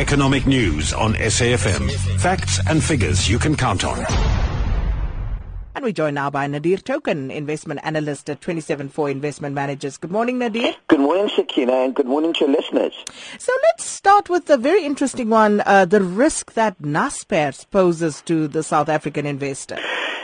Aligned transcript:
Economic 0.00 0.46
news 0.46 0.94
on 0.94 1.12
SAFM. 1.12 1.90
Facts 2.20 2.58
and 2.66 2.82
figures 2.82 3.28
you 3.28 3.38
can 3.38 3.54
count 3.54 3.84
on. 3.84 3.98
And 5.74 5.84
we 5.84 5.92
join 5.92 6.14
now 6.14 6.30
by 6.30 6.46
Nadir 6.46 6.78
Tokhan, 6.78 7.30
investment 7.30 7.80
analyst 7.82 8.30
at 8.30 8.40
27-Four 8.40 9.10
Investment 9.10 9.54
Managers. 9.54 9.98
Good 9.98 10.10
morning, 10.10 10.38
Nadir. 10.38 10.72
Good 10.88 11.00
morning, 11.00 11.30
Sakina, 11.36 11.84
and 11.84 11.94
good 11.94 12.06
morning 12.06 12.32
to 12.32 12.46
your 12.46 12.56
listeners. 12.56 12.94
So 13.38 13.52
let's 13.64 13.84
start 13.84 14.30
with 14.30 14.46
the 14.46 14.56
very 14.56 14.86
interesting 14.86 15.28
one, 15.28 15.62
uh, 15.66 15.84
the 15.84 16.02
risk 16.02 16.54
that 16.54 16.78
Naspers 16.80 17.68
poses 17.70 18.22
to 18.22 18.48
the 18.48 18.62
South 18.62 18.88
African 18.88 19.26
investor. 19.26 19.76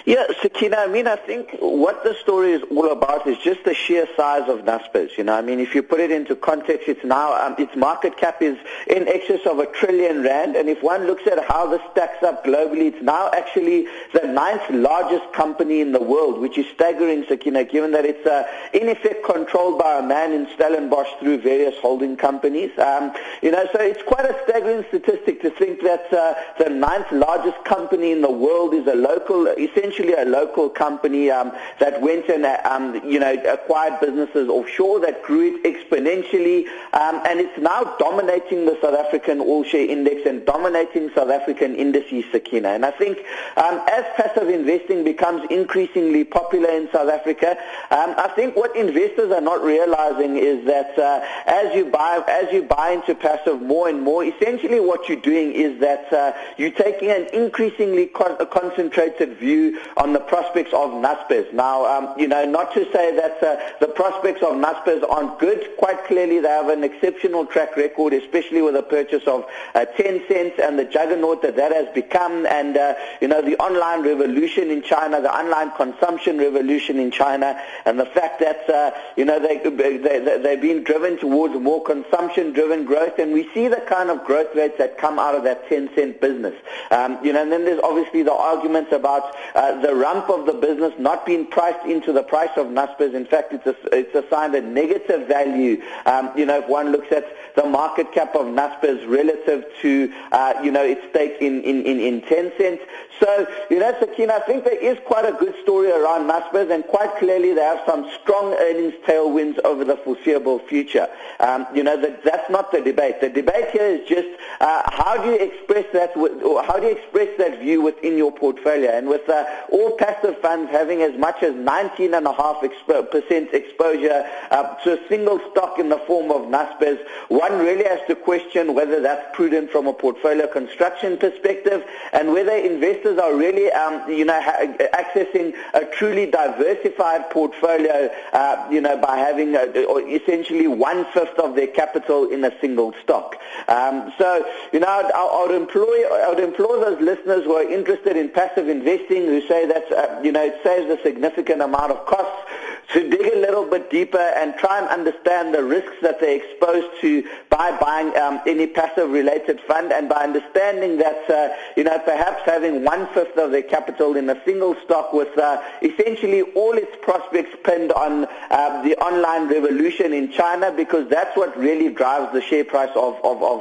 Yeah, 0.06 0.26
Sakina, 0.40 0.76
I 0.76 0.86
mean, 0.86 1.08
I 1.08 1.16
think 1.16 1.56
what 1.58 2.04
the 2.04 2.14
story 2.14 2.52
is 2.52 2.62
all 2.70 2.92
about 2.92 3.26
is 3.26 3.36
just 3.38 3.64
the 3.64 3.74
sheer 3.74 4.06
size 4.16 4.48
of 4.48 4.60
Naspers. 4.60 5.18
You 5.18 5.24
know, 5.24 5.34
I 5.34 5.42
mean, 5.42 5.58
if 5.58 5.74
you 5.74 5.82
put 5.82 5.98
it 5.98 6.12
into 6.12 6.36
context, 6.36 6.86
it's 6.86 7.04
now, 7.04 7.34
um, 7.44 7.56
its 7.58 7.74
market 7.74 8.16
cap 8.16 8.40
is 8.40 8.56
in 8.86 9.08
excess 9.08 9.44
of 9.46 9.58
a 9.58 9.66
trillion 9.66 10.22
rand, 10.22 10.54
and 10.54 10.68
if 10.68 10.80
one 10.80 11.08
looks 11.08 11.26
at 11.26 11.44
how 11.46 11.66
this 11.66 11.80
stacks 11.90 12.22
up 12.22 12.44
globally, 12.44 12.92
it's 12.92 13.02
now 13.02 13.32
actually 13.32 13.88
the 14.14 14.28
ninth 14.28 14.62
largest 14.70 15.32
company 15.32 15.80
in 15.80 15.90
the 15.90 16.00
world, 16.00 16.38
which 16.38 16.56
is 16.56 16.66
staggering, 16.72 17.24
Sakina, 17.26 17.64
given 17.64 17.90
that 17.90 18.04
it's 18.04 18.24
uh, 18.28 18.46
in 18.72 18.88
effect 18.88 19.24
controlled 19.24 19.76
by 19.76 19.98
a 19.98 20.02
man 20.02 20.32
in 20.32 20.46
Stellenbosch 20.54 21.08
through 21.18 21.38
various 21.38 21.74
holding 21.80 22.16
companies. 22.16 22.70
Um, 22.78 23.12
you 23.42 23.50
know, 23.50 23.66
so 23.72 23.80
it's 23.80 24.04
quite 24.04 24.24
a 24.24 24.38
staggering 24.44 24.84
statistic 24.86 25.42
to 25.42 25.50
think 25.50 25.82
that 25.82 26.12
uh, 26.12 26.34
the 26.62 26.70
ninth 26.70 27.10
largest 27.10 27.64
company 27.64 28.12
in 28.12 28.20
the 28.20 28.30
world 28.30 28.72
is 28.72 28.86
a 28.86 28.94
local, 28.94 29.48
essentially 29.48 29.95
essentially 29.96 30.14
a 30.20 30.28
local 30.28 30.68
company 30.68 31.30
um, 31.30 31.52
that 31.80 32.00
went 32.00 32.28
and 32.28 32.44
um, 32.66 32.94
you 33.08 33.18
know 33.18 33.32
acquired 33.48 34.00
businesses 34.00 34.48
offshore 34.48 35.00
that 35.00 35.22
grew 35.22 35.54
it 35.54 35.64
exponentially, 35.64 36.66
um, 36.92 37.20
and 37.26 37.40
it's 37.40 37.58
now 37.58 37.84
dominating 37.98 38.66
the 38.66 38.78
South 38.80 38.94
African 38.94 39.40
All 39.40 39.64
Share 39.64 39.88
Index 39.88 40.26
and 40.26 40.44
dominating 40.44 41.10
South 41.14 41.30
African 41.30 41.74
indices, 41.74 42.24
Sakina. 42.30 42.68
And 42.68 42.84
I 42.84 42.90
think 42.90 43.18
um, 43.56 43.80
as 43.88 44.04
passive 44.16 44.48
investing 44.48 45.04
becomes 45.04 45.46
increasingly 45.50 46.24
popular 46.24 46.70
in 46.70 46.90
South 46.92 47.08
Africa, 47.08 47.56
um, 47.90 48.14
I 48.16 48.30
think 48.34 48.56
what 48.56 48.74
investors 48.76 49.32
are 49.32 49.40
not 49.40 49.62
realizing 49.62 50.36
is 50.36 50.64
that 50.66 50.98
uh, 50.98 51.24
as 51.46 51.74
you 51.74 51.86
buy 51.86 52.22
as 52.28 52.52
you 52.52 52.62
buy 52.62 52.90
into 52.90 53.14
passive 53.14 53.62
more 53.62 53.88
and 53.88 54.02
more, 54.02 54.24
essentially 54.24 54.80
what 54.80 55.08
you're 55.08 55.20
doing 55.20 55.52
is 55.52 55.80
that 55.80 56.12
uh, 56.12 56.32
you're 56.56 56.70
taking 56.70 57.10
an 57.10 57.26
increasingly 57.32 58.06
con- 58.06 58.36
concentrated 58.50 59.36
view 59.38 59.78
on 59.96 60.12
the 60.12 60.20
prospects 60.20 60.72
of 60.72 60.90
Naspers. 60.90 61.52
Now, 61.52 61.86
um, 61.86 62.18
you 62.18 62.28
know, 62.28 62.44
not 62.44 62.72
to 62.74 62.84
say 62.92 63.14
that 63.16 63.42
uh, 63.42 63.56
the 63.80 63.88
prospects 63.88 64.42
of 64.42 64.54
Naspers 64.54 65.08
aren't 65.08 65.38
good. 65.38 65.76
Quite 65.78 66.04
clearly, 66.04 66.40
they 66.40 66.48
have 66.48 66.68
an 66.68 66.84
exceptional 66.84 67.46
track 67.46 67.76
record, 67.76 68.12
especially 68.12 68.62
with 68.62 68.74
the 68.74 68.82
purchase 68.82 69.26
of 69.26 69.46
uh, 69.74 69.86
cents 69.96 70.58
and 70.62 70.78
the 70.78 70.84
juggernaut 70.84 71.42
that 71.42 71.56
that 71.56 71.72
has 71.72 71.88
become, 71.94 72.46
and 72.46 72.76
uh, 72.76 72.94
you 73.20 73.28
know, 73.28 73.42
the 73.42 73.56
online 73.58 74.02
revolution 74.02 74.70
in 74.70 74.82
China, 74.82 75.20
the 75.20 75.34
online 75.34 75.70
consumption 75.76 76.38
revolution 76.38 76.98
in 76.98 77.10
China, 77.10 77.60
and 77.84 77.98
the 77.98 78.06
fact 78.06 78.40
that 78.40 78.68
uh, 78.68 78.90
you 79.16 79.24
know 79.24 79.38
they, 79.38 79.58
they 79.58 80.38
they've 80.38 80.60
been 80.60 80.84
driven 80.84 81.18
towards 81.18 81.54
more 81.54 81.82
consumption-driven 81.82 82.84
growth, 82.84 83.18
and 83.18 83.32
we 83.32 83.48
see 83.52 83.68
the 83.68 83.82
kind 83.88 84.10
of 84.10 84.24
growth 84.24 84.54
rates 84.54 84.78
that 84.78 84.98
come 84.98 85.18
out 85.18 85.34
of 85.34 85.44
that 85.44 85.68
Tencent 85.68 86.20
business. 86.20 86.54
Um, 86.90 87.18
you 87.24 87.32
know, 87.32 87.42
and 87.42 87.52
then 87.52 87.64
there's 87.64 87.80
obviously 87.82 88.22
the 88.22 88.32
arguments 88.32 88.92
about 88.92 89.34
uh, 89.54 89.75
the 89.82 89.94
rump 89.94 90.28
of 90.28 90.46
the 90.46 90.52
business 90.52 90.92
not 90.98 91.26
being 91.26 91.46
priced 91.46 91.84
into 91.86 92.12
the 92.12 92.22
price 92.22 92.50
of 92.56 92.66
Naspers. 92.66 93.14
In 93.14 93.26
fact, 93.26 93.52
it's, 93.52 93.66
a, 93.66 93.76
it's 93.92 94.14
assigned 94.14 94.54
a 94.54 94.60
negative 94.60 95.26
value. 95.28 95.82
Um, 96.04 96.30
you 96.36 96.46
know, 96.46 96.58
if 96.58 96.68
one 96.68 96.92
looks 96.92 97.10
at 97.12 97.26
the 97.56 97.64
market 97.64 98.12
cap 98.12 98.34
of 98.34 98.46
Naspers 98.46 99.06
relative 99.08 99.64
to, 99.82 100.12
uh, 100.32 100.54
you 100.62 100.70
know, 100.70 100.84
its 100.84 101.00
stake 101.10 101.36
in, 101.40 101.62
in, 101.62 101.84
in, 101.84 102.00
in 102.00 102.22
Tencent. 102.22 102.80
So, 103.18 103.46
you 103.70 103.78
know, 103.78 103.94
Sakina, 103.98 104.34
I 104.34 104.40
think 104.40 104.64
there 104.64 104.78
is 104.78 104.98
quite 105.06 105.24
a 105.24 105.32
good 105.32 105.54
story 105.62 105.90
around 105.90 106.28
Naspers 106.28 106.70
and 106.70 106.84
quite 106.84 107.16
clearly 107.16 107.54
they 107.54 107.62
have 107.62 107.80
some 107.86 108.10
strong 108.20 108.52
earnings 108.54 108.94
tailwinds 109.06 109.58
over 109.64 109.84
the 109.84 109.96
foreseeable 109.96 110.58
future. 110.60 111.08
Um, 111.40 111.66
you 111.74 111.82
know, 111.82 112.00
that, 112.00 112.22
that's 112.24 112.50
not 112.50 112.72
the 112.72 112.80
debate. 112.80 113.20
The 113.20 113.30
debate 113.30 113.70
here 113.70 113.86
is 113.86 114.06
just 114.06 114.28
uh, 114.60 114.82
how 114.86 115.22
do 115.22 115.30
you 115.30 115.36
express 115.36 115.86
that, 115.92 116.16
or 116.16 116.62
how 116.62 116.78
do 116.78 116.86
you 116.86 116.92
express 116.92 117.28
that 117.38 117.60
view 117.60 117.82
within 117.82 118.18
your 118.18 118.32
portfolio? 118.32 118.90
And 118.90 119.08
with 119.08 119.28
uh, 119.28 119.44
all 119.70 119.96
passive 119.96 120.38
funds 120.38 120.70
having 120.70 121.02
as 121.02 121.18
much 121.18 121.42
as 121.42 121.54
19.5% 121.54 123.54
exposure 123.54 124.30
uh, 124.50 124.74
to 124.84 124.98
a 124.98 125.08
single 125.08 125.40
stock 125.50 125.78
in 125.78 125.88
the 125.88 125.98
form 125.98 126.30
of 126.30 126.42
Naspers, 126.42 126.98
one 127.28 127.58
really 127.58 127.84
has 127.84 128.00
to 128.08 128.14
question 128.14 128.74
whether 128.74 129.00
that's 129.00 129.34
prudent 129.34 129.70
from 129.70 129.86
a 129.86 129.92
portfolio 129.92 130.46
construction 130.46 131.16
perspective 131.16 131.84
and 132.12 132.32
whether 132.32 132.52
investors 132.52 133.18
are 133.18 133.34
really, 133.34 133.70
um, 133.72 134.08
you 134.10 134.24
know, 134.24 134.40
ha- 134.40 134.66
accessing 134.94 135.54
a 135.74 135.84
truly 135.86 136.30
diversified 136.30 137.28
portfolio, 137.30 138.10
uh, 138.32 138.66
you 138.70 138.80
know, 138.80 138.96
by 138.96 139.16
having 139.16 139.54
a, 139.54 139.66
essentially 140.08 140.66
one-fifth 140.66 141.38
of 141.38 141.54
their 141.54 141.66
capital 141.66 142.30
in 142.30 142.44
a 142.44 142.60
single 142.60 142.94
stock. 143.02 143.36
Um, 143.68 144.12
so, 144.18 144.44
you 144.72 144.80
know, 144.80 144.86
I, 144.86 145.10
I, 145.14 145.46
would 145.46 145.54
employ, 145.54 146.04
I 146.24 146.28
would 146.28 146.40
implore 146.40 146.78
those 146.78 147.00
listeners 147.00 147.44
who 147.44 147.54
are 147.54 147.62
interested 147.62 148.16
in 148.16 148.28
passive 148.28 148.68
investing 148.68 149.26
who 149.26 149.45
say 149.48 149.66
that, 149.66 149.92
uh, 149.92 150.20
you 150.22 150.32
know, 150.32 150.44
it 150.44 150.60
saves 150.62 150.90
a 150.90 151.02
significant 151.02 151.62
amount 151.62 151.92
of 151.92 152.04
costs 152.06 152.50
to 152.92 153.08
dig 153.08 153.32
a 153.32 153.38
little 153.38 153.64
bit 153.68 153.90
deeper 153.90 154.18
and 154.18 154.54
try 154.56 154.78
and 154.78 154.88
understand 154.88 155.54
the 155.54 155.62
risks 155.62 155.96
that 156.02 156.20
they're 156.20 156.36
exposed 156.36 156.88
to 157.00 157.24
by 157.50 157.76
buying 157.78 158.16
um, 158.16 158.40
any 158.46 158.66
passive 158.66 159.10
related 159.10 159.60
fund 159.62 159.92
and 159.92 160.08
by 160.08 160.22
understanding 160.22 160.98
that, 160.98 161.28
uh, 161.30 161.54
you 161.76 161.84
know, 161.84 161.98
perhaps 162.00 162.42
having 162.44 162.84
one-fifth 162.84 163.36
of 163.36 163.50
their 163.50 163.62
capital 163.62 164.16
in 164.16 164.28
a 164.30 164.44
single 164.44 164.76
stock 164.84 165.12
with 165.12 165.36
uh, 165.38 165.60
essentially 165.82 166.42
all 166.54 166.74
its 166.74 166.94
prospects 167.02 167.56
pinned 167.64 167.92
on 167.92 168.26
uh, 168.50 168.82
the 168.82 168.96
online 168.98 169.48
revolution 169.48 170.12
in 170.12 170.30
China 170.30 170.72
because 170.72 171.08
that's 171.08 171.36
what 171.36 171.56
really 171.56 171.92
drives 171.92 172.32
the 172.32 172.40
share 172.40 172.64
price 172.64 172.90
of, 172.94 173.14
of, 173.24 173.42
of. 173.42 173.56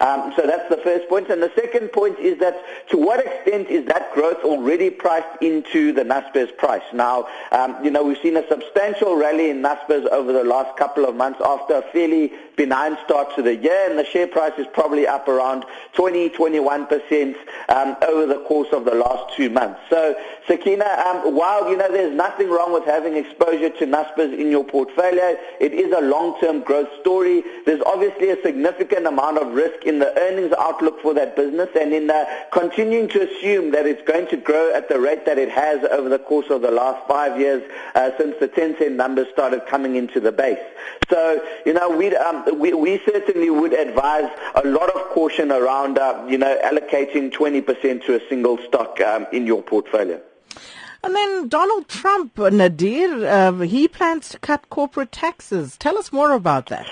Um, 0.00 0.32
so 0.36 0.46
that's 0.46 0.68
the 0.68 0.80
first 0.82 1.08
point. 1.08 1.30
And 1.30 1.42
the 1.42 1.52
second 1.54 1.92
point 1.92 2.18
is 2.18 2.38
that 2.38 2.62
to 2.90 2.98
what 2.98 3.24
extent 3.24 3.68
is 3.68 3.86
that 3.86 4.12
growth 4.12 4.42
already 4.44 4.90
priced 4.90 5.40
into 5.40 5.92
the 5.92 6.02
Naspers 6.02 6.54
price? 6.56 6.82
Now, 6.92 7.28
um, 7.52 7.82
you 7.84 7.90
know, 7.90 8.04
we've 8.04 8.18
seen 8.26 8.36
a 8.36 8.48
substantial 8.48 9.14
rally 9.14 9.50
in 9.50 9.62
Naspers 9.62 10.04
over 10.06 10.32
the 10.32 10.42
last 10.42 10.76
couple 10.76 11.04
of 11.04 11.14
months 11.14 11.40
after 11.44 11.74
a 11.74 11.82
fairly 11.92 12.32
benign 12.56 12.98
start 13.04 13.32
to 13.36 13.42
the 13.42 13.54
year, 13.54 13.88
and 13.88 13.96
the 13.96 14.04
share 14.04 14.26
price 14.26 14.52
is 14.58 14.66
probably 14.72 15.06
up 15.06 15.28
around 15.28 15.64
20, 15.92 16.30
21% 16.30 17.36
um, 17.68 17.96
over 18.02 18.26
the 18.26 18.40
course 18.40 18.68
of 18.72 18.84
the 18.84 18.94
last 18.94 19.36
two 19.36 19.48
months. 19.48 19.78
So, 19.88 20.16
Sakina, 20.46 20.86
um, 21.06 21.34
while 21.34 21.68
you 21.68 21.76
know 21.76 21.90
there's 21.90 22.14
nothing 22.14 22.48
wrong 22.48 22.72
with 22.72 22.84
having 22.84 23.16
exposure 23.16 23.68
to 23.68 23.86
Naspers 23.86 24.32
in 24.32 24.48
your 24.48 24.62
portfolio, 24.62 25.36
it 25.60 25.72
is 25.72 25.92
a 25.92 26.00
long-term 26.00 26.60
growth 26.60 26.88
story. 27.00 27.42
There's 27.64 27.82
obviously 27.84 28.30
a 28.30 28.40
significant 28.42 29.06
amount 29.06 29.38
of 29.38 29.52
risk 29.54 29.84
in 29.84 29.98
the 29.98 30.16
earnings 30.16 30.54
outlook 30.56 31.02
for 31.02 31.14
that 31.14 31.34
business, 31.34 31.68
and 31.78 31.92
in 31.92 32.10
uh, 32.10 32.24
continuing 32.52 33.08
to 33.08 33.28
assume 33.28 33.72
that 33.72 33.86
it's 33.86 34.02
going 34.06 34.28
to 34.28 34.36
grow 34.36 34.72
at 34.72 34.88
the 34.88 35.00
rate 35.00 35.26
that 35.26 35.36
it 35.36 35.48
has 35.48 35.82
over 35.90 36.08
the 36.08 36.20
course 36.20 36.46
of 36.50 36.62
the 36.62 36.70
last 36.70 37.06
five 37.08 37.40
years 37.40 37.62
uh, 37.96 38.10
since 38.16 38.36
the 38.38 38.46
Tencent 38.46 38.92
numbers 38.92 39.26
started 39.32 39.66
coming 39.66 39.96
into 39.96 40.20
the 40.20 40.30
base. 40.30 40.62
So, 41.10 41.44
you 41.64 41.72
know, 41.72 41.90
we 41.90 42.14
um, 42.14 42.60
we, 42.60 42.72
we 42.72 43.00
certainly 43.04 43.50
would 43.50 43.72
advise 43.72 44.30
a 44.54 44.64
lot 44.64 44.94
of 44.94 45.02
caution 45.10 45.50
around, 45.50 45.98
uh, 45.98 46.24
you 46.28 46.38
know, 46.38 46.56
allocating 46.62 47.32
20% 47.32 48.04
to 48.04 48.14
a 48.14 48.28
single 48.28 48.58
stock 48.58 49.00
um, 49.00 49.26
in 49.32 49.44
your 49.44 49.62
portfolio. 49.62 50.20
And 51.06 51.14
then 51.14 51.48
Donald 51.48 51.86
Trump, 51.86 52.36
Nadir, 52.36 53.24
uh, 53.28 53.52
he 53.60 53.86
plans 53.86 54.28
to 54.30 54.40
cut 54.40 54.68
corporate 54.70 55.12
taxes. 55.12 55.76
Tell 55.78 55.96
us 55.98 56.12
more 56.12 56.32
about 56.32 56.66
that. 56.66 56.84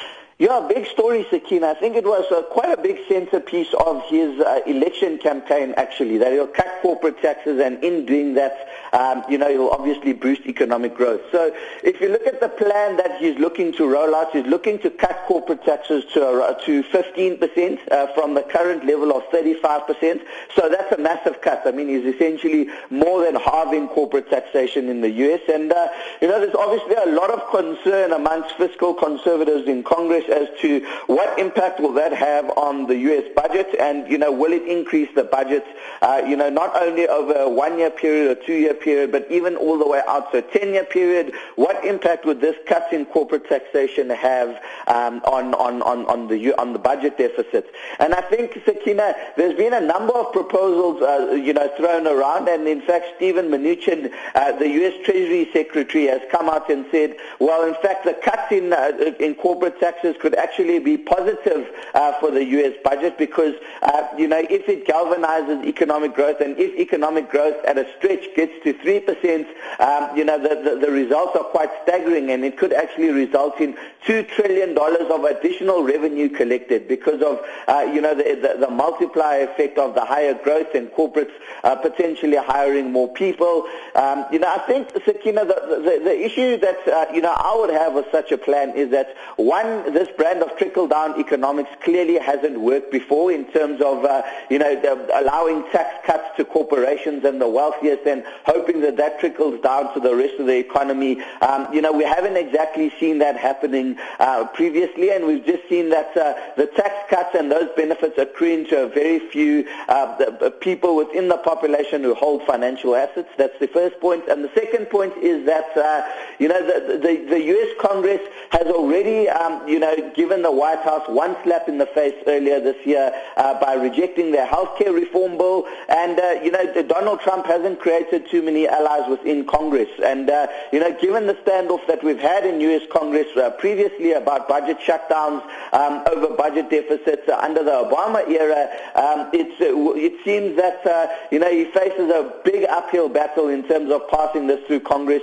Yeah, 0.45 0.61
big 0.69 0.87
story, 0.89 1.27
Sakina. 1.31 1.69
I 1.69 1.75
think 1.75 1.97
it 1.97 2.05
was 2.05 2.31
uh, 2.31 2.43
quite 2.43 2.71
a 2.71 2.77
big 2.77 2.99
centerpiece 3.09 3.73
of 3.87 4.03
his 4.11 4.39
uh, 4.41 4.61
election 4.67 5.17
campaign, 5.17 5.73
actually, 5.79 6.19
that 6.19 6.33
he'll 6.33 6.47
cut 6.47 6.81
corporate 6.83 7.23
taxes 7.23 7.59
and 7.59 7.83
in 7.83 8.05
doing 8.05 8.35
that, 8.35 8.69
um, 8.93 9.25
you 9.27 9.39
know, 9.39 9.49
he'll 9.49 9.71
obviously 9.71 10.13
boost 10.13 10.43
economic 10.45 10.95
growth. 10.95 11.23
So 11.33 11.51
if 11.83 11.99
you 11.99 12.11
look 12.11 12.27
at 12.27 12.43
the 12.43 12.51
plan 12.51 12.99
that 12.99 13.17
he's 13.17 13.39
looking 13.39 13.73
to 13.73 13.87
roll 13.87 14.15
out, 14.15 14.33
he's 14.33 14.45
looking 14.45 14.79
to 14.81 14.91
cut 14.91 15.25
corporate 15.27 15.65
taxes 15.65 16.05
to, 16.13 16.23
uh, 16.23 16.53
to 16.67 16.83
15% 16.83 17.91
uh, 17.91 18.09
from 18.09 18.35
the 18.35 18.43
current 18.43 18.85
level 18.85 19.17
of 19.17 19.23
35%. 19.31 20.27
So 20.55 20.69
that's 20.69 20.93
a 20.93 20.99
massive 20.99 21.41
cut. 21.41 21.63
I 21.65 21.71
mean, 21.71 21.89
he's 21.89 22.05
essentially 22.05 22.69
more 22.91 23.25
than 23.25 23.37
halving 23.37 23.89
corporate 23.89 24.29
taxation 24.29 24.91
in 24.91 25.01
the 25.01 25.11
U.S. 25.11 25.41
And, 25.49 25.73
uh, 25.73 25.89
you 26.21 26.29
know, 26.29 26.39
there's 26.39 26.55
obviously 26.55 26.97
a 26.97 27.17
lot 27.17 27.31
of 27.31 27.49
concern 27.51 28.13
amongst 28.13 28.59
fiscal 28.59 28.93
conservatives 28.93 29.67
in 29.67 29.83
Congress 29.83 30.25
as 30.35 30.49
to 30.61 30.81
what 31.07 31.39
impact 31.39 31.81
will 31.81 31.93
that 31.93 32.13
have 32.13 32.51
on 32.57 32.87
the 32.87 32.97
U.S. 32.97 33.25
budget 33.35 33.75
and, 33.79 34.11
you 34.11 34.19
know, 34.19 34.33
will 34.33 34.53
it 34.53 34.67
increase 34.67 35.09
the 35.15 35.25
budget, 35.25 35.65
uh, 36.03 36.23
you 36.27 36.37
know, 36.37 36.51
not 36.51 36.75
only 36.81 37.07
over 37.07 37.35
a 37.35 37.49
one-year 37.49 37.91
period 37.91 38.37
or 38.37 38.41
two-year 38.43 38.75
period, 38.75 39.13
but 39.13 39.31
even 39.31 39.57
all 39.57 39.79
the 39.79 39.87
way 39.87 40.03
out 40.09 40.33
to 40.33 40.39
a 40.39 40.43
10-year 40.43 40.85
period? 40.85 41.33
What 41.57 41.85
impact 41.85 42.25
would 42.27 42.41
this 42.41 42.57
cut 42.67 42.93
in 42.93 43.07
corporate 43.07 43.49
taxation 43.49 44.11
have 44.11 44.61
um, 44.87 45.23
on, 45.25 45.55
on, 45.55 45.83
on, 45.83 46.07
on, 46.07 46.29
the, 46.29 46.53
on 46.61 46.73
the 46.73 46.79
budget 46.79 47.17
deficit? 47.19 47.71
And 47.99 48.15
I 48.15 48.21
think, 48.21 48.61
Sakina, 48.65 49.15
there's 49.37 49.57
been 49.57 49.73
a 49.73 49.81
number 49.81 50.15
of 50.15 50.33
proposals, 50.33 51.03
uh, 51.03 51.33
you 51.33 51.53
know, 51.53 51.69
thrown 51.77 52.07
around, 52.07 52.49
and 52.49 52.67
in 52.67 52.83
fact, 52.83 53.07
Steven 53.17 53.49
Mnuchin, 53.49 54.13
uh, 54.35 54.53
the 54.53 54.69
U.S. 54.69 54.95
Treasury 55.05 55.49
Secretary, 55.53 56.07
has 56.07 56.23
come 56.31 56.49
out 56.49 56.71
and 56.71 56.87
said, 56.91 57.17
well, 57.39 57.67
in 57.67 57.75
fact, 57.83 58.05
the 58.05 58.15
cuts 58.15 58.51
in, 58.51 58.73
uh, 58.73 58.93
in 59.21 59.35
corporate 59.35 59.79
taxes 59.81 60.14
could 60.21 60.35
actually 60.35 60.79
be 60.79 60.97
positive 60.97 61.69
uh, 61.95 62.13
for 62.21 62.31
the 62.31 62.45
U.S. 62.45 62.75
budget 62.83 63.19
because, 63.19 63.55
uh, 63.83 64.07
you 64.17 64.29
know, 64.29 64.45
if 64.51 64.69
it 64.69 64.87
galvanizes 64.87 65.65
economic 65.65 66.15
growth 66.15 66.41
and 66.41 66.59
if 66.59 66.75
economic 66.79 67.31
growth 67.31 67.57
at 67.65 67.79
a 67.79 67.87
stretch 67.97 68.25
gets 68.35 68.53
to 68.65 68.75
3%, 68.75 69.47
um, 69.81 70.17
you 70.17 70.25
know, 70.25 70.39
the, 70.39 70.61
the, 70.63 70.87
the, 70.87 70.93
results 70.93 71.37
are 71.37 71.45
quite 71.45 71.71
staggering 71.83 72.31
and 72.31 72.45
it 72.45 72.57
could 72.57 72.73
actually 72.73 73.11
result 73.11 73.61
in 73.61 73.77
$2 74.07 74.29
trillion 74.29 74.77
of 74.79 75.25
additional 75.25 75.83
revenue 75.83 76.29
collected 76.29 76.87
because 76.89 77.23
of, 77.23 77.41
uh, 77.69 77.81
you 77.93 78.01
know, 78.01 78.15
the, 78.15 78.57
the, 78.59 78.71
multiplier 78.71 79.45
effect 79.45 79.79
of 79.79 79.95
the 79.95 80.05
higher 80.05 80.35
growth 80.35 80.75
and 80.75 80.89
corporates 80.91 81.33
uh, 81.63 81.77
potentially 81.77 82.37
hiring 82.37 82.91
more 82.91 83.13
people. 83.13 83.67
Um, 83.95 84.27
you 84.33 84.39
know, 84.39 84.53
I 84.53 84.59
think, 84.67 84.91
Sakina, 85.05 85.45
the, 85.45 85.55
the, 85.55 86.01
the 86.05 86.25
issue 86.25 86.57
that, 86.59 86.89
uh, 86.89 87.07
you 87.13 87.21
know, 87.21 87.33
I 87.33 87.57
would 87.57 87.71
have 87.71 87.95
with 87.95 88.07
such 88.11 88.33
a 88.33 88.39
plan 88.39 88.71
is 88.77 88.91
that, 88.91 89.15
one, 89.37 89.93
this 89.93 90.04
brand 90.17 90.43
of 90.43 90.57
trickle-down 90.57 91.19
economics 91.21 91.71
clearly 91.83 92.19
hasn't 92.19 92.61
worked 92.61 92.91
before 92.91 93.33
in 93.33 93.45
terms 93.53 93.81
of, 93.81 94.05
uh, 94.05 94.23
you 94.51 94.59
know, 94.59 94.73
allowing 95.15 95.63
tax 95.71 96.05
cuts 96.07 96.37
to 96.37 96.45
corporations 96.45 97.25
and 97.25 97.41
the 97.41 97.49
wealthiest 97.49 98.07
and 98.07 98.25
hoping 98.45 98.81
that 98.81 98.97
that 98.97 99.21
trickles 99.21 99.61
down 99.61 99.93
to 99.95 100.01
the 100.01 100.15
rest 100.15 100.35
of 100.39 100.47
the 100.47 100.57
economy. 100.57 101.23
Um, 101.41 101.73
you 101.73 101.81
know, 101.81 101.93
we 101.93 102.05
haven't 102.05 102.37
exactly 102.37 102.93
seen 102.99 103.19
that 103.19 103.37
happening 103.37 103.97
uh, 104.19 104.47
previously, 104.47 105.11
and 105.11 105.27
we've 105.27 105.45
just 105.45 105.69
seen 105.69 105.91
that 105.91 106.17
uh, 106.17 106.35
the 106.57 106.67
tax 106.67 106.95
cuts 107.11 107.35
and 107.35 107.51
those 107.51 107.69
benefits 107.77 108.19
accruing 108.19 108.67
to 108.67 108.85
a 108.85 108.89
very 108.89 109.19
few 109.31 109.67
uh, 109.89 110.51
people 110.61 110.97
within 110.97 111.29
the 111.29 111.39
population 111.39 112.03
who 112.03 112.15
hold 112.15 112.43
financial 112.45 112.95
assets. 112.95 113.29
That's 113.37 113.59
the 113.61 113.69
first 113.69 114.01
point. 114.01 114.29
And 114.29 114.45
the 114.45 114.51
second 114.55 114.87
point 114.91 115.17
is 115.19 115.45
that, 115.47 115.77
uh, 115.77 116.03
you 116.39 116.49
know, 116.49 116.61
the, 116.65 116.99
the, 116.99 117.27
the 117.29 117.43
U.S. 117.43 117.75
Congress 117.81 118.21
has 118.51 118.67
already, 118.67 119.29
um, 119.29 119.67
you 119.69 119.79
know, 119.79 119.94
given 120.15 120.43
the 120.43 120.53
White 120.53 120.81
House 120.81 121.07
one 121.09 121.37
slap 121.43 121.69
in 121.69 121.79
the 121.79 121.87
face 121.87 122.15
earlier 122.27 122.61
this 122.61 122.85
year 122.87 123.13
uh, 123.37 123.59
by 123.61 123.75
rejecting 123.75 124.33
their 124.33 124.47
health 124.47 124.77
care 124.79 124.93
reform 124.93 125.37
bill. 125.39 125.67
And, 125.89 126.19
uh, 126.19 126.41
you 126.43 126.51
know, 126.51 126.83
Donald 126.83 127.21
Trump 127.21 127.47
hasn't 127.47 127.81
created 127.81 128.29
too 128.31 128.43
many 128.43 128.69
allies 128.69 129.09
within 129.09 129.47
Congress. 129.47 129.89
And, 130.03 130.31
uh, 130.31 130.49
you 130.73 130.81
know, 130.81 130.93
given 131.01 131.27
the 131.27 131.35
standoff 131.35 131.87
that 131.87 132.03
we've 132.03 132.19
had 132.19 132.45
in 132.47 132.61
U.S. 132.61 132.83
Congress 132.91 133.27
uh, 133.37 133.51
previously 133.51 134.13
about 134.13 134.49
budget 134.49 134.79
shutdowns 134.81 135.43
um, 135.73 136.03
over 136.07 136.35
budget 136.35 136.71
deficits 136.71 137.29
uh, 137.29 137.39
under 137.41 137.63
the 137.63 137.71
Obama 137.71 138.27
era, 138.29 138.69
um, 138.95 139.31
it's, 139.33 139.55
it 139.61 140.25
seems 140.25 140.57
that, 140.57 141.29
you 141.31 141.39
know, 141.39 141.51
he 141.51 141.65
faces 141.67 142.11
a 142.11 142.33
big 142.45 142.65
uphill 142.65 143.09
battle 143.09 143.49
in 143.49 143.63
terms 143.67 143.91
of 143.91 144.09
passing 144.09 144.47
this 144.47 144.65
through 144.67 144.81
Congress 144.81 145.23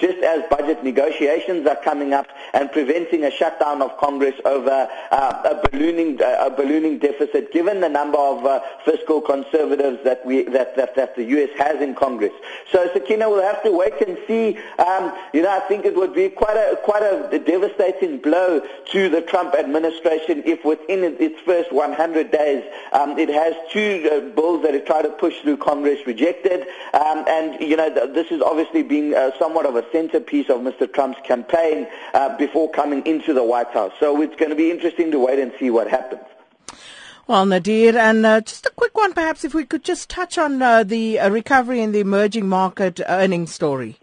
just 0.00 0.18
as 0.18 0.42
budget 0.50 0.82
negotiations 0.84 1.66
are 1.66 1.76
coming 1.76 2.12
up 2.12 2.26
and 2.54 2.70
preventing 2.72 3.24
a 3.24 3.30
shutdown 3.30 3.82
of 3.82 3.96
Congress 3.96 4.07
over 4.08 4.88
uh, 5.10 5.42
a 5.44 5.68
ballooning 5.68 6.20
uh, 6.20 6.46
a 6.46 6.50
ballooning 6.50 6.98
deficit, 6.98 7.52
given 7.52 7.80
the 7.80 7.88
number 7.88 8.18
of 8.18 8.44
uh, 8.44 8.60
fiscal 8.84 9.20
conservatives 9.20 10.02
that 10.04 10.24
we 10.24 10.44
that, 10.44 10.74
that 10.76 10.94
that 10.96 11.14
the 11.14 11.24
U.S. 11.24 11.50
has 11.58 11.80
in 11.82 11.94
Congress. 11.94 12.32
So 12.72 12.88
Sakina 12.92 13.28
will 13.28 13.42
have 13.42 13.62
to 13.64 13.72
wait 13.72 14.00
and 14.06 14.16
see. 14.26 14.58
Um, 14.78 15.12
you 15.32 15.42
know, 15.42 15.50
I 15.50 15.60
think 15.68 15.84
it 15.84 15.94
would 15.94 16.14
be 16.14 16.30
quite 16.30 16.56
a 16.56 16.76
quite 16.76 17.02
a 17.02 17.38
devastating 17.38 18.18
blow 18.18 18.60
to 18.86 19.08
the 19.08 19.20
Trump 19.20 19.54
administration 19.54 20.42
if 20.46 20.64
within 20.64 21.04
its 21.20 21.38
first 21.40 21.72
100 21.72 22.30
days 22.30 22.64
um, 22.92 23.18
it 23.18 23.28
has 23.28 23.54
two 23.72 24.08
uh, 24.10 24.34
bills 24.34 24.62
that 24.62 24.74
it 24.74 24.86
tried 24.86 25.02
to 25.02 25.10
push 25.10 25.40
through 25.40 25.58
Congress 25.58 26.06
rejected, 26.06 26.62
um, 26.94 27.24
and 27.28 27.60
you 27.60 27.76
know 27.76 27.92
th- 27.92 28.14
this 28.14 28.30
is 28.30 28.40
obviously 28.40 28.82
being 28.82 29.14
uh, 29.14 29.30
somewhat 29.38 29.66
of 29.66 29.76
a 29.76 29.84
centerpiece 29.92 30.48
of 30.48 30.60
Mr. 30.60 30.92
Trump's 30.92 31.20
campaign 31.24 31.86
uh, 32.14 32.36
before 32.36 32.70
coming 32.70 33.04
into 33.06 33.32
the 33.32 33.42
White 33.42 33.70
House. 33.72 33.92
So 34.00 34.20
it's 34.22 34.36
going 34.36 34.50
to 34.50 34.56
be 34.56 34.70
interesting 34.70 35.10
to 35.10 35.18
wait 35.18 35.38
and 35.38 35.52
see 35.58 35.70
what 35.70 35.88
happens. 35.88 36.22
Well, 37.28 37.44
Nadir, 37.44 37.98
and 37.98 38.24
uh, 38.24 38.40
just 38.40 38.64
a 38.64 38.70
quick 38.70 38.96
one, 38.96 39.12
perhaps, 39.12 39.44
if 39.44 39.52
we 39.52 39.66
could 39.66 39.84
just 39.84 40.08
touch 40.08 40.38
on 40.38 40.62
uh, 40.62 40.82
the 40.82 41.20
uh, 41.20 41.28
recovery 41.28 41.82
in 41.82 41.92
the 41.92 42.00
emerging 42.00 42.48
market 42.48 43.02
earnings 43.06 43.52
story. 43.52 43.98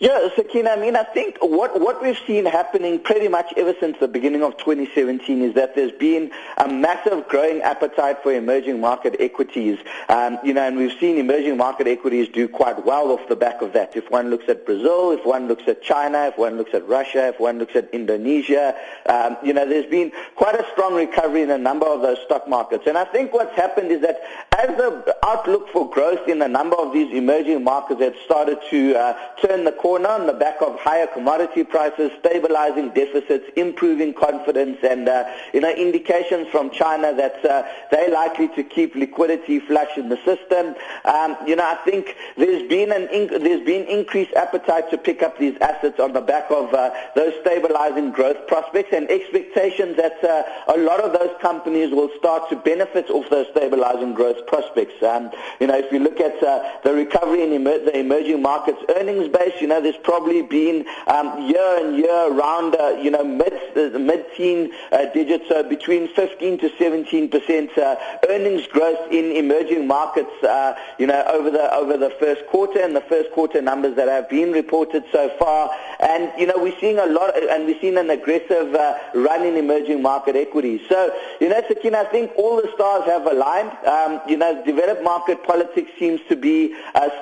Yeah, 0.00 0.28
Sakina, 0.36 0.70
I 0.70 0.76
mean, 0.76 0.94
I 0.94 1.02
think 1.02 1.38
what, 1.40 1.80
what 1.80 2.00
we've 2.00 2.18
seen 2.24 2.46
happening 2.46 3.00
pretty 3.00 3.26
much 3.26 3.52
ever 3.56 3.74
since 3.80 3.96
the 3.98 4.06
beginning 4.06 4.44
of 4.44 4.56
2017 4.58 5.42
is 5.42 5.54
that 5.54 5.74
there's 5.74 5.92
been 5.92 6.30
a 6.56 6.68
massive 6.68 7.26
growing 7.26 7.62
appetite 7.62 8.22
for 8.22 8.32
emerging 8.32 8.80
market 8.80 9.16
equities. 9.18 9.78
Um, 10.08 10.38
you 10.44 10.54
know, 10.54 10.62
and 10.62 10.76
we've 10.76 10.96
seen 11.00 11.18
emerging 11.18 11.56
market 11.56 11.88
equities 11.88 12.28
do 12.28 12.48
quite 12.48 12.84
well 12.84 13.10
off 13.10 13.28
the 13.28 13.36
back 13.36 13.60
of 13.60 13.72
that. 13.72 13.96
If 13.96 14.10
one 14.10 14.30
looks 14.30 14.48
at 14.48 14.64
Brazil, 14.64 15.10
if 15.10 15.24
one 15.24 15.48
looks 15.48 15.66
at 15.66 15.82
China, 15.82 16.26
if 16.26 16.38
one 16.38 16.56
looks 16.56 16.74
at 16.74 16.86
Russia, 16.86 17.28
if 17.28 17.40
one 17.40 17.58
looks 17.58 17.74
at 17.74 17.92
Indonesia, 17.92 18.76
um, 19.06 19.36
you 19.42 19.52
know, 19.52 19.66
there's 19.68 19.90
been 19.90 20.12
quite 20.36 20.54
a 20.54 20.64
strong 20.72 20.94
recovery 20.94 21.42
in 21.42 21.50
a 21.50 21.58
number 21.58 21.86
of 21.86 22.02
those 22.02 22.18
stock 22.24 22.48
markets. 22.48 22.84
And 22.86 22.96
I 22.96 23.04
think 23.04 23.32
what's 23.32 23.54
happened 23.56 23.90
is 23.90 24.00
that 24.02 24.20
as 24.56 24.76
the 24.76 25.16
outlook 25.24 25.68
for 25.70 25.90
growth 25.90 26.28
in 26.28 26.40
a 26.42 26.48
number 26.48 26.76
of 26.76 26.92
these 26.92 27.12
emerging 27.12 27.64
markets 27.64 28.00
have 28.00 28.14
started 28.24 28.58
to 28.70 28.94
uh, 28.94 29.16
turn 29.40 29.64
the 29.68 29.76
corner 29.76 30.08
on 30.08 30.26
the 30.26 30.32
back 30.32 30.62
of 30.62 30.80
higher 30.80 31.06
commodity 31.06 31.62
prices, 31.62 32.10
stabilizing 32.20 32.88
deficits, 32.94 33.44
improving 33.54 34.14
confidence, 34.14 34.78
and 34.82 35.06
uh, 35.06 35.28
you 35.52 35.60
know 35.60 35.70
indications 35.70 36.48
from 36.48 36.70
China 36.70 37.14
that 37.14 37.44
uh, 37.44 37.68
they're 37.90 38.10
likely 38.10 38.48
to 38.48 38.62
keep 38.62 38.94
liquidity 38.94 39.60
flush 39.60 39.98
in 39.98 40.08
the 40.08 40.16
system. 40.24 40.74
Um, 41.04 41.36
you 41.46 41.54
know, 41.54 41.68
I 41.68 41.74
think 41.84 42.16
there's 42.38 42.66
been 42.66 42.90
an 42.92 43.08
inc- 43.08 43.42
there's 43.42 43.64
been 43.66 43.86
increased 43.88 44.32
appetite 44.32 44.90
to 44.90 44.96
pick 44.96 45.22
up 45.22 45.38
these 45.38 45.58
assets 45.60 46.00
on 46.00 46.14
the 46.14 46.22
back 46.22 46.50
of 46.50 46.72
uh, 46.72 46.90
those 47.14 47.34
stabilizing 47.42 48.10
growth 48.10 48.46
prospects 48.46 48.94
and 48.94 49.10
expectations 49.10 49.96
that 49.98 50.24
uh, 50.24 50.72
a 50.74 50.78
lot 50.78 51.00
of 51.00 51.12
those 51.12 51.34
companies 51.42 51.90
will 51.90 52.10
start 52.16 52.48
to 52.48 52.56
benefit 52.56 53.10
off 53.10 53.28
those 53.28 53.48
stabilizing 53.50 54.14
growth 54.14 54.46
prospects. 54.46 55.02
Um, 55.02 55.30
you 55.60 55.66
know, 55.66 55.76
if 55.76 55.92
you 55.92 55.98
look 55.98 56.20
at 56.20 56.42
uh, 56.42 56.64
the 56.84 56.94
recovery 56.94 57.42
in 57.42 57.52
emer- 57.52 57.84
the 57.84 57.94
emerging 57.98 58.40
markets 58.40 58.80
earnings 58.96 59.28
base, 59.28 59.57
you 59.60 59.66
know, 59.66 59.80
there's 59.80 59.96
probably 60.02 60.42
been 60.42 60.86
um, 61.06 61.48
year 61.48 61.78
and 61.84 61.96
year 61.96 62.32
around, 62.32 62.74
uh, 62.76 62.90
you 63.02 63.10
know, 63.10 63.24
mid, 63.24 63.52
uh, 63.76 63.98
mid-teen 63.98 64.70
uh, 64.92 65.06
digits, 65.06 65.44
so 65.48 65.62
between 65.62 66.08
15 66.14 66.58
to 66.58 66.70
17 66.78 67.28
percent 67.28 67.76
uh, 67.78 67.96
earnings 68.28 68.66
growth 68.66 69.10
in 69.10 69.32
emerging 69.32 69.86
markets, 69.86 70.30
uh, 70.42 70.74
you 70.98 71.06
know, 71.06 71.22
over 71.28 71.50
the 71.50 71.72
over 71.74 71.96
the 71.96 72.10
first 72.18 72.46
quarter 72.46 72.80
and 72.80 72.94
the 72.94 73.00
first 73.02 73.30
quarter 73.32 73.60
numbers 73.60 73.96
that 73.96 74.08
have 74.08 74.28
been 74.28 74.52
reported 74.52 75.04
so 75.12 75.28
far. 75.38 75.70
And 76.00 76.32
you 76.38 76.46
know, 76.46 76.54
we're 76.56 76.78
seeing 76.80 76.98
a 76.98 77.06
lot, 77.06 77.36
and 77.36 77.66
we're 77.66 77.80
seeing 77.80 77.98
an 77.98 78.10
aggressive 78.10 78.74
uh, 78.74 78.98
run 79.14 79.44
in 79.44 79.56
emerging 79.56 80.02
market 80.02 80.36
equities. 80.36 80.80
So, 80.88 81.14
you 81.40 81.48
know, 81.48 81.60
Sakina, 81.66 81.98
I 81.98 82.04
think 82.04 82.32
all 82.36 82.56
the 82.56 82.70
stars 82.74 83.04
have 83.06 83.26
aligned. 83.26 83.72
Um, 83.86 84.20
you 84.28 84.36
know, 84.36 84.64
developed 84.64 85.02
market 85.02 85.42
politics 85.44 85.90
seems 85.98 86.20
to 86.28 86.36
be 86.36 86.74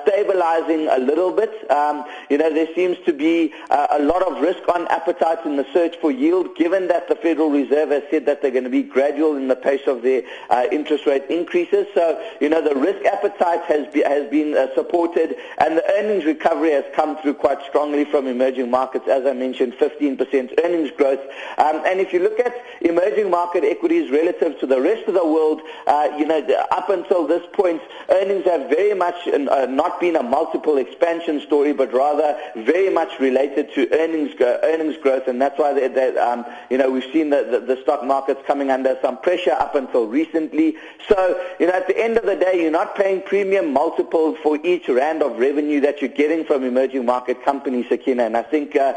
stabilizing 0.03 0.87
a 0.87 0.97
little 0.97 1.31
bit. 1.31 1.69
Um, 1.71 2.05
you 2.29 2.37
know, 2.37 2.53
there 2.53 2.67
seems 2.75 2.97
to 3.05 3.13
be 3.13 3.53
uh, 3.69 3.87
a 3.91 3.99
lot 3.99 4.21
of 4.23 4.41
risk 4.41 4.67
on 4.73 4.87
appetite 4.87 5.45
in 5.45 5.55
the 5.55 5.65
search 5.73 5.95
for 5.97 6.11
yield, 6.11 6.55
given 6.55 6.87
that 6.87 7.07
the 7.07 7.15
Federal 7.15 7.49
Reserve 7.49 7.89
has 7.89 8.03
said 8.09 8.25
that 8.25 8.41
they're 8.41 8.51
going 8.51 8.63
to 8.63 8.69
be 8.69 8.83
gradual 8.83 9.35
in 9.35 9.47
the 9.47 9.55
pace 9.55 9.87
of 9.87 10.01
their 10.01 10.23
uh, 10.49 10.65
interest 10.71 11.05
rate 11.05 11.23
increases. 11.29 11.87
So, 11.93 12.21
you 12.41 12.49
know, 12.49 12.61
the 12.61 12.75
risk 12.75 13.05
appetite 13.05 13.63
has, 13.63 13.91
be, 13.93 14.01
has 14.03 14.29
been 14.29 14.55
uh, 14.55 14.73
supported, 14.75 15.35
and 15.59 15.77
the 15.77 15.83
earnings 15.91 16.25
recovery 16.25 16.71
has 16.71 16.85
come 16.93 17.17
through 17.21 17.35
quite 17.35 17.61
strongly 17.67 18.05
from 18.05 18.27
emerging 18.27 18.69
markets. 18.69 19.07
As 19.07 19.25
I 19.25 19.33
mentioned, 19.33 19.73
15% 19.73 20.63
earnings 20.63 20.91
growth. 20.91 21.21
Um, 21.57 21.81
and 21.85 21.99
if 21.99 22.13
you 22.13 22.19
look 22.19 22.39
at 22.39 22.53
emerging 22.81 23.29
market 23.29 23.63
equities 23.63 24.11
relative 24.11 24.59
to 24.59 24.67
the 24.67 24.81
rest 24.81 25.07
of 25.07 25.13
the 25.13 25.25
world, 25.25 25.61
uh, 25.87 26.09
you 26.17 26.25
know, 26.25 26.45
up 26.71 26.89
until 26.89 27.27
this 27.27 27.43
point, 27.53 27.81
earnings 28.09 28.45
have 28.45 28.69
very 28.69 28.93
much 28.93 29.27
uh, 29.27 29.65
not 29.69 29.99
been 29.99 30.15
a 30.15 30.23
multiple 30.23 30.77
expansion 30.77 31.41
story, 31.41 31.73
but 31.73 31.93
rather 31.93 32.16
rather 32.17 32.39
very 32.55 32.89
much 32.89 33.19
related 33.19 33.73
to 33.73 33.89
earnings 33.93 34.33
earnings 34.39 34.97
growth, 34.97 35.27
and 35.27 35.41
that's 35.41 35.57
why 35.57 35.73
they, 35.73 35.87
they, 35.87 36.17
um, 36.17 36.45
you 36.69 36.77
know 36.77 36.89
we've 36.89 37.11
seen 37.11 37.29
the, 37.29 37.43
the, 37.43 37.75
the 37.75 37.81
stock 37.81 38.03
markets 38.03 38.41
coming 38.45 38.69
under 38.69 38.97
some 39.01 39.17
pressure 39.17 39.51
up 39.51 39.75
until 39.75 40.07
recently. 40.07 40.75
So 41.07 41.39
you 41.59 41.67
know 41.67 41.73
at 41.73 41.87
the 41.87 41.97
end 41.97 42.17
of 42.17 42.25
the 42.25 42.35
day, 42.35 42.61
you're 42.61 42.71
not 42.71 42.95
paying 42.95 43.21
premium 43.21 43.73
multiples 43.73 44.37
for 44.43 44.57
each 44.65 44.87
rand 44.87 45.23
of 45.23 45.37
revenue 45.37 45.79
that 45.81 46.01
you're 46.01 46.09
getting 46.09 46.45
from 46.45 46.63
emerging 46.63 47.05
market 47.05 47.43
companies, 47.43 47.87
Sakina. 47.89 48.23
And 48.23 48.37
I 48.37 48.43
think 48.43 48.75
uh, 48.75 48.93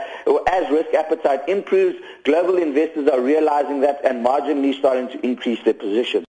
as 0.49 0.71
risk 0.71 0.95
appetite 0.95 1.49
improves, 1.49 1.99
global 2.25 2.57
investors 2.57 3.09
are 3.09 3.21
realizing 3.21 3.81
that 3.81 4.01
and 4.05 4.25
marginally 4.25 4.79
starting 4.79 5.09
to 5.09 5.27
increase 5.27 5.63
their 5.65 5.75
positions. 5.75 6.27